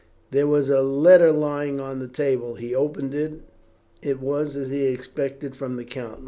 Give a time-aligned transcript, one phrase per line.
[0.31, 2.55] There was a letter lying on the table.
[2.55, 3.41] He opened it.
[4.01, 6.19] It was, as he had expected, from the count.